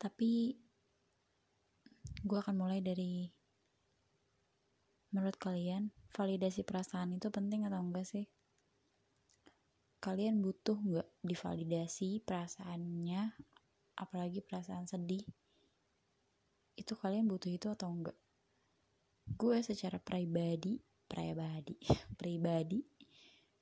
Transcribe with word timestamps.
tapi 0.00 0.56
gue 2.24 2.38
akan 2.40 2.56
mulai 2.56 2.80
dari 2.80 3.28
menurut 5.12 5.36
kalian 5.36 5.92
validasi 6.16 6.64
perasaan 6.64 7.12
itu 7.12 7.28
penting 7.28 7.68
atau 7.68 7.84
enggak 7.84 8.08
sih? 8.08 8.24
Kalian 10.00 10.40
butuh 10.40 10.80
nggak 10.80 11.08
divalidasi 11.20 12.24
perasaannya 12.24 13.36
apalagi 14.00 14.40
perasaan 14.40 14.88
sedih? 14.88 15.20
Itu 16.72 16.96
kalian 16.96 17.28
butuh 17.28 17.52
itu 17.52 17.68
atau 17.68 17.92
enggak? 17.92 18.16
Gue 19.36 19.60
secara 19.60 20.00
pribadi 20.00 20.80
pribadi 21.04 21.76
pribadi 22.20 22.80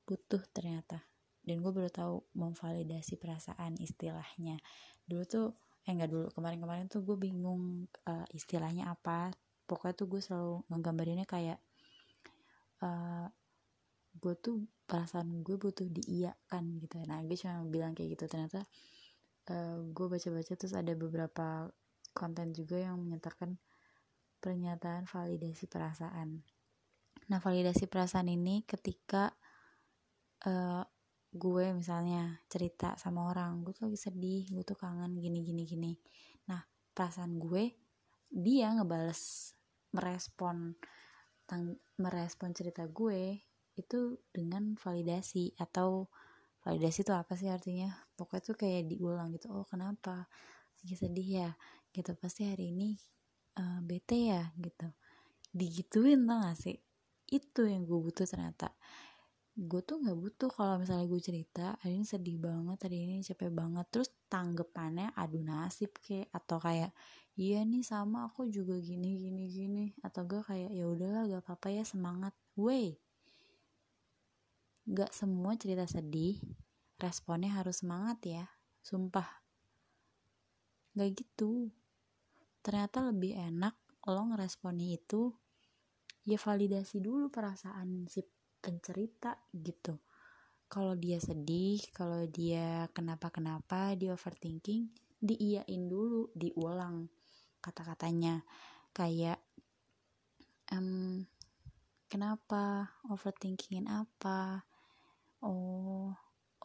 butuh 0.07 0.41
ternyata. 0.55 1.03
Dan 1.43 1.65
gue 1.65 1.73
baru 1.73 1.89
tahu 1.89 2.29
memvalidasi 2.37 3.17
perasaan 3.17 3.81
istilahnya. 3.81 4.61
Dulu 5.09 5.25
tuh 5.25 5.49
eh 5.89 5.93
enggak 5.97 6.13
dulu. 6.13 6.29
Kemarin-kemarin 6.37 6.85
tuh 6.93 7.01
gue 7.01 7.17
bingung 7.17 7.89
uh, 8.05 8.27
istilahnya 8.37 8.93
apa. 8.93 9.33
Pokoknya 9.65 9.97
tuh 9.97 10.07
gue 10.13 10.21
selalu 10.21 10.69
nggambarinnya 10.69 11.25
kayak 11.25 11.57
uh, 12.85 13.25
gue 14.13 14.35
tuh 14.37 14.69
perasaan 14.85 15.41
gue 15.41 15.57
butuh 15.57 15.89
diiyakan 15.89 16.77
gitu. 16.85 17.01
Nah 17.09 17.25
gue 17.25 17.37
cuma 17.41 17.65
bilang 17.65 17.97
kayak 17.97 18.21
gitu. 18.21 18.29
Ternyata 18.29 18.69
uh, 19.49 19.81
gue 19.89 20.07
baca-baca 20.13 20.53
terus 20.53 20.77
ada 20.77 20.93
beberapa 20.93 21.73
konten 22.13 22.53
juga 22.53 22.77
yang 22.77 23.01
menyatakan 23.01 23.57
pernyataan 24.45 25.09
validasi 25.09 25.65
perasaan. 25.73 26.45
Nah 27.33 27.39
validasi 27.41 27.89
perasaan 27.89 28.29
ini 28.29 28.61
ketika 28.69 29.33
uh, 30.45 30.85
gue 31.29 31.77
misalnya 31.77 32.41
cerita 32.49 32.97
sama 32.97 33.29
orang 33.29 33.61
gue 33.61 33.77
tuh 33.77 33.93
lagi 33.93 34.01
sedih 34.01 34.49
gue 34.49 34.65
tuh 34.65 34.79
kangen 34.79 35.21
gini 35.21 35.45
gini 35.45 35.63
gini. 35.69 35.93
Nah 36.49 36.65
perasaan 36.97 37.37
gue 37.37 37.77
dia 38.29 38.73
ngebales 38.73 39.53
merespon 39.93 40.77
tang 41.49 41.77
merespon 42.01 42.53
cerita 42.53 42.85
gue 42.89 43.41
itu 43.77 44.21
dengan 44.33 44.77
validasi 44.77 45.57
atau 45.57 46.09
validasi 46.65 47.05
itu 47.05 47.13
apa 47.13 47.33
sih 47.37 47.49
artinya? 47.49 47.93
Pokoknya 48.17 48.43
tuh 48.53 48.57
kayak 48.57 48.89
diulang 48.89 49.33
gitu 49.33 49.53
oh 49.53 49.65
kenapa? 49.69 50.29
Lagi 50.81 50.95
sedih 50.97 51.29
ya? 51.45 51.51
Gitu 51.93 52.13
pasti 52.17 52.49
hari 52.49 52.73
ini 52.73 52.97
uh, 53.61 53.81
bete 53.85 54.33
ya? 54.33 54.49
Gitu. 54.57 54.89
Digituin 55.49 56.29
tau 56.29 56.45
gak 56.45 56.59
sih? 56.59 56.77
Itu 57.29 57.69
yang 57.69 57.85
gue 57.85 57.99
butuh 58.01 58.25
ternyata 58.29 58.73
gue 59.59 59.83
tuh 59.83 59.99
nggak 59.99 60.15
butuh 60.15 60.51
kalau 60.55 60.79
misalnya 60.79 61.11
gue 61.11 61.19
cerita 61.19 61.75
hari 61.83 61.99
ini 61.99 62.07
sedih 62.07 62.39
banget 62.39 62.79
hari 62.79 63.11
ini 63.11 63.27
capek 63.27 63.51
banget 63.51 63.87
terus 63.91 64.15
tanggepannya 64.31 65.11
adu 65.19 65.43
nasib 65.43 65.91
kayak 65.99 66.31
atau 66.31 66.63
kayak 66.63 66.95
iya 67.35 67.67
nih 67.67 67.83
sama 67.83 68.31
aku 68.31 68.47
juga 68.47 68.79
gini 68.79 69.19
gini 69.19 69.51
gini 69.51 69.85
atau 70.07 70.23
gue 70.31 70.47
kayak 70.47 70.71
ya 70.71 70.87
udahlah 70.87 71.27
gak 71.27 71.43
apa-apa 71.43 71.75
ya 71.75 71.83
semangat 71.83 72.39
wey 72.55 73.03
Gak 74.89 75.13
semua 75.13 75.53
cerita 75.53 75.85
sedih, 75.85 76.41
responnya 76.97 77.53
harus 77.53 77.85
semangat 77.85 78.25
ya. 78.25 78.49
Sumpah. 78.81 79.45
Gak 80.97 81.13
gitu. 81.13 81.69
Ternyata 82.65 83.13
lebih 83.13 83.37
enak 83.37 83.77
lo 84.09 84.33
ngeresponnya 84.33 84.97
itu 84.97 85.37
ya 86.25 86.41
validasi 86.41 87.05
dulu 87.05 87.29
perasaan 87.29 88.09
si 88.09 88.25
pencerita 88.59 89.39
gitu. 89.55 89.99
Kalau 90.69 90.93
dia 90.95 91.17
sedih, 91.17 91.81
kalau 91.97 92.29
dia 92.29 92.87
kenapa-kenapa, 92.93 93.97
dia 93.97 94.13
overthinking, 94.13 94.93
diiyain 95.19 95.83
dulu, 95.89 96.29
diulang 96.37 97.09
kata-katanya. 97.65 98.45
Kayak 98.93 99.41
um, 100.73 101.25
kenapa 102.09 102.97
overthinkingin 103.09 103.89
apa 103.89 104.65
oh 105.45 106.13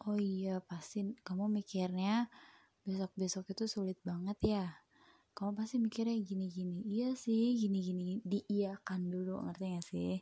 oh 0.04 0.16
iya 0.18 0.58
pasti 0.64 1.04
kamu 1.20 1.52
mikirnya 1.60 2.26
besok-besok 2.84 3.52
itu 3.52 3.64
sulit 3.68 4.00
banget 4.02 4.38
ya 4.42 4.66
kamu 5.36 5.52
pasti 5.56 5.76
mikirnya 5.80 6.16
gini-gini 6.20 6.84
iya 6.88 7.12
sih 7.12 7.56
gini-gini 7.60 8.24
diiakan 8.24 9.12
dulu 9.12 9.44
ngerti 9.48 9.64
gak 9.76 9.84
sih 9.84 10.14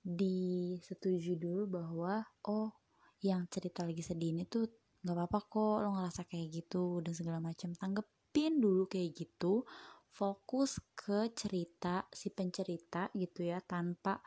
disetujui 0.00 1.36
dulu 1.36 1.68
bahwa 1.68 2.24
oh 2.48 2.72
yang 3.20 3.44
cerita 3.52 3.84
lagi 3.84 4.00
sedih 4.00 4.32
ini 4.32 4.48
tuh 4.48 4.64
nggak 5.00 5.16
apa-apa 5.16 5.38
kok 5.48 5.76
lo 5.84 5.88
ngerasa 5.96 6.24
kayak 6.28 6.48
gitu 6.64 7.04
dan 7.04 7.12
segala 7.12 7.38
macam. 7.40 7.72
Tanggepin 7.76 8.60
dulu 8.60 8.88
kayak 8.88 9.12
gitu 9.16 9.64
fokus 10.10 10.82
ke 10.96 11.30
cerita 11.32 12.04
si 12.10 12.32
pencerita 12.32 13.08
gitu 13.14 13.46
ya 13.46 13.62
tanpa 13.62 14.18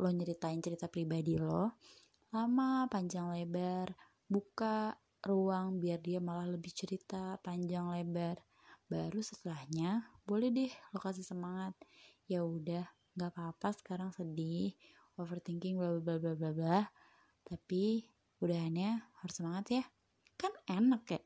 lo 0.00 0.08
nyeritain 0.08 0.60
cerita 0.60 0.88
pribadi 0.88 1.36
lo. 1.36 1.76
Lama 2.32 2.84
panjang 2.88 3.32
lebar 3.32 3.92
buka 4.28 4.92
ruang 5.24 5.80
biar 5.80 6.00
dia 6.04 6.20
malah 6.20 6.48
lebih 6.48 6.72
cerita 6.72 7.40
panjang 7.40 7.88
lebar. 7.92 8.40
Baru 8.88 9.20
setelahnya 9.20 10.08
boleh 10.24 10.48
deh 10.52 10.72
lo 10.92 10.98
kasih 11.00 11.24
semangat. 11.24 11.76
Ya 12.28 12.44
udah 12.44 12.84
nggak 13.16 13.32
apa-apa 13.32 13.72
sekarang 13.76 14.10
sedih 14.12 14.76
overthinking 15.18 15.76
bla 15.76 15.98
bla 15.98 16.16
bla 16.16 16.32
bla 16.38 16.50
bla. 16.54 16.80
Tapi 17.44 18.06
udahannya 18.38 19.18
harus 19.20 19.34
semangat 19.34 19.66
ya. 19.82 19.84
Kan 20.38 20.54
enak 20.70 21.04
ya. 21.10 21.22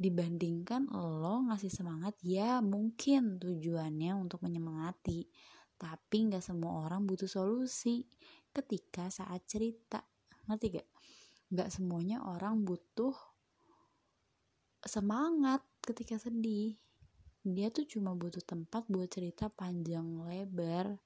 Dibandingkan 0.00 0.88
lo 0.92 1.44
ngasih 1.48 1.72
semangat 1.72 2.16
ya 2.24 2.60
mungkin 2.64 3.40
tujuannya 3.40 4.16
untuk 4.16 4.44
menyemangati. 4.44 5.28
Tapi 5.80 6.16
nggak 6.28 6.44
semua 6.44 6.84
orang 6.84 7.08
butuh 7.08 7.28
solusi. 7.28 8.04
Ketika 8.52 9.08
saat 9.08 9.46
cerita 9.48 10.02
ngerti 10.48 10.66
gak 10.80 10.88
nggak 11.50 11.68
semuanya 11.70 12.22
orang 12.26 12.62
butuh 12.62 13.14
semangat 14.84 15.60
ketika 15.82 16.16
sedih. 16.16 16.78
Dia 17.40 17.72
tuh 17.72 17.88
cuma 17.88 18.12
butuh 18.12 18.44
tempat 18.44 18.84
buat 18.92 19.08
cerita 19.08 19.48
panjang 19.48 20.28
lebar 20.28 21.00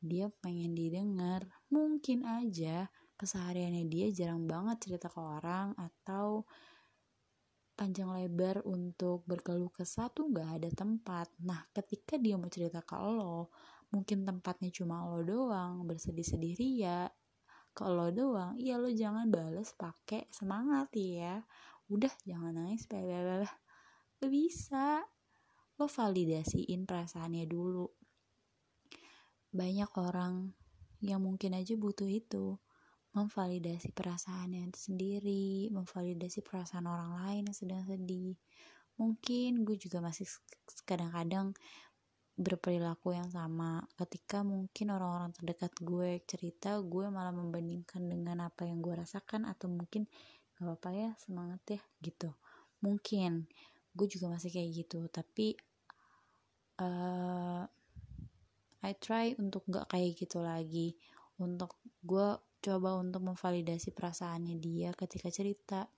dia 0.00 0.30
pengen 0.42 0.76
didengar. 0.76 1.46
Mungkin 1.72 2.26
aja 2.26 2.88
kesehariannya 3.16 3.88
dia 3.88 4.06
jarang 4.12 4.44
banget 4.44 4.88
cerita 4.88 5.08
ke 5.08 5.20
orang 5.20 5.72
atau 5.74 6.44
panjang 7.76 8.08
lebar 8.08 8.64
untuk 8.64 9.24
berkeluh 9.28 9.68
kesah 9.68 10.08
tuh 10.08 10.32
gak 10.32 10.60
ada 10.60 10.68
tempat. 10.72 11.28
Nah 11.44 11.64
ketika 11.76 12.16
dia 12.16 12.40
mau 12.40 12.48
cerita 12.48 12.80
ke 12.80 12.96
lo 12.96 13.52
mungkin 13.92 14.26
tempatnya 14.26 14.72
cuma 14.74 15.06
lo 15.06 15.22
doang 15.22 15.86
bersedih-sedih 15.86 16.54
ria 16.58 17.06
kalau 17.76 18.10
doang 18.10 18.58
iya 18.58 18.80
lo 18.80 18.88
jangan 18.88 19.28
bales 19.28 19.76
pakai 19.76 20.24
semangat 20.32 20.88
ya. 20.96 21.44
Udah 21.92 22.10
jangan 22.24 22.56
nangis 22.56 22.88
bla 22.88 23.04
lo 23.04 24.26
bisa. 24.32 25.04
Lo 25.76 25.84
validasiin 25.84 26.88
perasaannya 26.88 27.44
dulu 27.44 27.84
banyak 29.56 29.90
orang 29.96 30.52
yang 31.00 31.24
mungkin 31.24 31.56
aja 31.56 31.74
butuh 31.74 32.06
itu. 32.06 32.60
Memvalidasi 33.16 33.96
perasaannya 33.96 34.68
sendiri 34.76 35.72
memvalidasi 35.72 36.44
perasaan 36.44 36.84
orang 36.84 37.16
lain 37.24 37.48
yang 37.48 37.56
sedang 37.56 37.82
sedih. 37.88 38.36
Mungkin 39.00 39.64
gue 39.64 39.80
juga 39.80 40.04
masih 40.04 40.28
kadang-kadang 40.84 41.56
berperilaku 42.36 43.16
yang 43.16 43.32
sama. 43.32 43.88
Ketika 43.96 44.44
mungkin 44.44 44.92
orang-orang 44.92 45.32
terdekat 45.32 45.72
gue 45.80 46.20
cerita 46.28 46.76
gue 46.84 47.08
malah 47.08 47.32
membandingkan 47.32 48.04
dengan 48.04 48.44
apa 48.44 48.68
yang 48.68 48.84
gue 48.84 48.92
rasakan 48.92 49.48
atau 49.48 49.72
mungkin 49.72 50.04
gak 50.60 50.68
apa-apa 50.68 50.88
ya 50.92 51.10
semangat 51.16 51.80
ya 51.80 51.80
gitu. 52.04 52.28
Mungkin 52.84 53.48
gue 53.96 54.06
juga 54.12 54.28
masih 54.28 54.52
kayak 54.52 54.70
gitu 54.84 55.08
tapi 55.08 55.56
uh, 56.84 57.64
I 58.86 58.94
try 58.94 59.34
untuk 59.42 59.66
gak 59.66 59.90
kayak 59.90 60.14
gitu 60.14 60.38
lagi. 60.38 60.94
Untuk 61.42 61.82
gue 62.06 62.38
coba 62.62 62.98
untuk 63.02 63.26
memvalidasi 63.26 63.90
perasaannya 63.90 64.54
dia 64.62 64.94
ketika 64.94 65.26
cerita. 65.34 65.90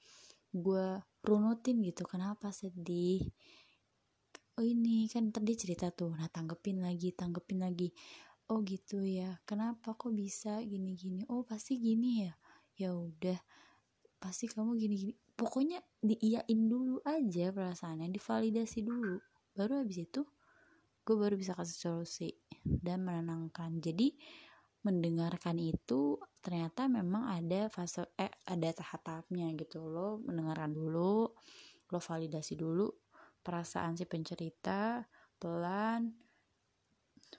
Gue 0.49 0.97
runutin 1.21 1.85
gitu 1.85 2.09
kenapa 2.09 2.49
sedih? 2.49 3.29
Oh 4.57 4.65
ini 4.65 5.05
kan 5.13 5.29
tadi 5.29 5.53
cerita 5.53 5.93
tuh. 5.93 6.17
Nah 6.17 6.33
tanggepin 6.33 6.81
lagi 6.81 7.13
tanggepin 7.13 7.61
lagi. 7.61 7.93
Oh 8.49 8.65
gitu 8.65 9.05
ya. 9.05 9.37
Kenapa 9.45 9.93
kok 9.93 10.11
bisa 10.17 10.65
gini 10.65 10.97
gini 10.97 11.29
oh 11.29 11.45
pasti 11.45 11.77
gini 11.77 12.25
ya. 12.25 12.33
Ya 12.81 12.97
udah 12.97 13.37
pasti 14.19 14.51
kamu 14.51 14.75
gini 14.75 14.95
gini 14.99 15.15
pokoknya 15.39 15.79
diiyain 16.03 16.67
dulu 16.67 16.99
aja 17.07 17.55
perasaannya 17.55 18.11
divalidasi 18.11 18.83
dulu. 18.83 19.23
Baru 19.55 19.79
habis 19.79 20.03
itu 20.03 20.27
gue 21.09 21.17
baru 21.17 21.41
bisa 21.41 21.57
kasih 21.57 21.89
solusi 21.89 22.37
dan 22.61 23.01
menenangkan. 23.01 23.81
Jadi 23.81 24.13
mendengarkan 24.85 25.57
itu 25.57 26.21
ternyata 26.45 26.85
memang 26.85 27.33
ada 27.33 27.73
fase 27.73 28.05
eh 28.21 28.29
ada 28.45 28.69
tahap-tahapnya 28.77 29.57
gitu 29.57 29.89
lo 29.89 30.21
mendengarkan 30.23 30.71
dulu 30.71 31.33
lo 31.89 31.99
validasi 31.99 32.55
dulu 32.55 32.87
perasaan 33.41 33.97
si 33.97 34.05
pencerita 34.05 35.03
pelan 35.41 36.13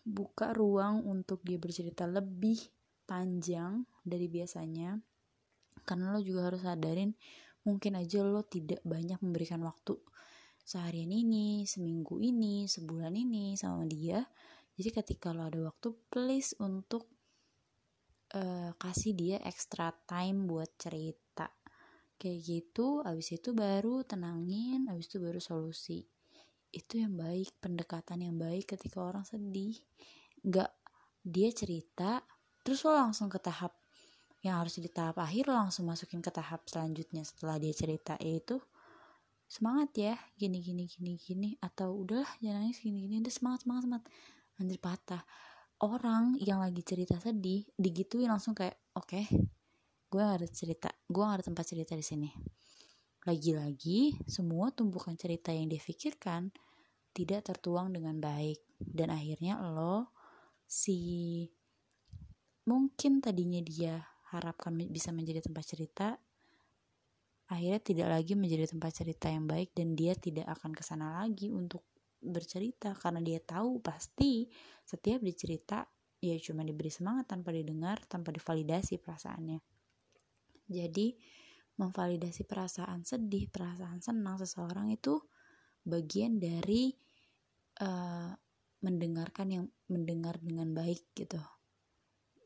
buka 0.02 0.52
ruang 0.52 1.06
untuk 1.06 1.46
dia 1.46 1.62
bercerita 1.62 2.10
lebih 2.10 2.58
panjang 3.06 3.86
dari 4.02 4.26
biasanya. 4.26 4.98
Karena 5.86 6.14
lo 6.14 6.20
juga 6.22 6.50
harus 6.50 6.66
sadarin 6.66 7.14
mungkin 7.62 8.02
aja 8.02 8.26
lo 8.26 8.42
tidak 8.42 8.82
banyak 8.82 9.22
memberikan 9.22 9.62
waktu 9.62 10.02
seharian 10.70 11.10
ini, 11.10 11.66
seminggu 11.66 12.22
ini, 12.22 12.70
sebulan 12.70 13.18
ini 13.18 13.58
sama 13.58 13.90
dia. 13.90 14.22
Jadi 14.78 14.90
ketika 14.94 15.34
lo 15.34 15.50
ada 15.50 15.58
waktu, 15.66 15.90
please 16.14 16.54
untuk 16.62 17.10
uh, 18.38 18.70
kasih 18.78 19.18
dia 19.18 19.38
extra 19.42 19.90
time 20.06 20.46
buat 20.46 20.70
cerita. 20.78 21.50
Kayak 22.22 22.38
gitu, 22.46 23.02
abis 23.02 23.34
itu 23.34 23.50
baru 23.58 24.06
tenangin, 24.06 24.86
abis 24.94 25.10
itu 25.10 25.18
baru 25.18 25.42
solusi. 25.42 26.06
Itu 26.70 27.02
yang 27.02 27.18
baik, 27.18 27.58
pendekatan 27.58 28.30
yang 28.30 28.38
baik 28.38 28.78
ketika 28.78 29.02
orang 29.02 29.26
sedih. 29.26 29.74
Gak 30.46 30.70
dia 31.26 31.50
cerita, 31.50 32.22
terus 32.62 32.86
lo 32.86 32.94
langsung 32.94 33.26
ke 33.26 33.42
tahap 33.42 33.74
yang 34.40 34.62
harus 34.62 34.80
di 34.80 34.88
tahap 34.88 35.20
akhir 35.20 35.52
langsung 35.52 35.90
masukin 35.90 36.24
ke 36.24 36.32
tahap 36.32 36.64
selanjutnya 36.64 37.28
setelah 37.28 37.60
dia 37.60 37.76
cerita 37.76 38.16
yaitu 38.24 38.56
semangat 39.50 39.90
ya 39.98 40.14
gini 40.38 40.62
gini 40.62 40.86
gini 40.86 41.18
gini 41.18 41.50
atau 41.58 42.06
udahlah 42.06 42.30
jangan 42.38 42.70
nangis 42.70 42.86
gini 42.86 43.10
gini 43.10 43.26
udah 43.26 43.34
semangat 43.34 43.60
semangat 43.66 43.84
semangat. 43.90 44.06
Anjir 44.62 44.80
patah. 44.80 45.24
Orang 45.82 46.38
yang 46.38 46.62
lagi 46.62 46.86
cerita 46.86 47.18
sedih 47.18 47.66
digituin 47.74 48.30
langsung 48.30 48.54
kayak 48.54 48.78
oke 48.94 49.10
okay, 49.10 49.26
gue 50.12 50.22
gak 50.22 50.38
ada 50.44 50.48
cerita 50.52 50.90
gue 51.10 51.24
gak 51.24 51.42
ada 51.42 51.46
tempat 51.50 51.66
cerita 51.66 51.98
di 51.98 52.06
sini. 52.06 52.30
Lagi-lagi 53.26 54.22
semua 54.30 54.70
tumpukan 54.70 55.18
cerita 55.18 55.50
yang 55.50 55.66
dia 55.66 55.82
pikirkan 55.82 56.54
tidak 57.18 57.50
tertuang 57.50 57.90
dengan 57.90 58.22
baik. 58.22 58.62
Dan 58.78 59.10
akhirnya 59.10 59.58
lo 59.58 60.14
si 60.70 61.50
mungkin 62.70 63.18
tadinya 63.18 63.58
dia 63.66 63.98
harapkan 64.30 64.78
bisa 64.94 65.10
menjadi 65.10 65.42
tempat 65.42 65.66
cerita 65.66 66.08
akhirnya 67.50 67.82
tidak 67.82 68.08
lagi 68.14 68.34
menjadi 68.38 68.70
tempat 68.70 68.92
cerita 68.94 69.28
yang 69.28 69.50
baik 69.50 69.74
dan 69.74 69.98
dia 69.98 70.14
tidak 70.14 70.46
akan 70.54 70.72
ke 70.78 70.86
sana 70.86 71.18
lagi 71.18 71.50
untuk 71.50 71.82
bercerita. 72.22 72.94
Karena 72.94 73.20
dia 73.26 73.42
tahu 73.42 73.82
pasti 73.82 74.46
setiap 74.86 75.26
dicerita 75.26 75.82
ya 76.20 76.36
cuma 76.38 76.68
diberi 76.68 76.92
semangat 76.92 77.32
tanpa 77.32 77.50
didengar 77.56 77.98
tanpa 78.06 78.30
divalidasi 78.30 79.02
perasaannya. 79.02 79.60
Jadi 80.70 81.18
memvalidasi 81.80 82.44
perasaan 82.46 83.08
sedih 83.08 83.50
perasaan 83.50 84.04
senang 84.04 84.38
seseorang 84.38 84.92
itu 84.92 85.18
bagian 85.82 86.38
dari 86.38 86.92
uh, 87.82 88.36
mendengarkan 88.84 89.48
yang 89.50 89.66
mendengar 89.90 90.38
dengan 90.38 90.76
baik 90.76 91.10
gitu. 91.16 91.40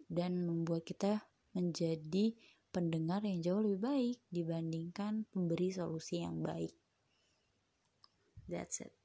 Dan 0.07 0.45
membuat 0.45 0.85
kita 0.85 1.17
menjadi 1.57 2.37
pendengar 2.73 3.21
yang 3.21 3.45
jauh 3.45 3.61
lebih 3.61 3.81
baik 3.85 4.17
dibandingkan 4.33 5.29
pemberi 5.29 5.69
solusi 5.69 6.25
yang 6.25 6.41
baik. 6.41 6.73
That's 8.49 8.81
it. 8.81 9.02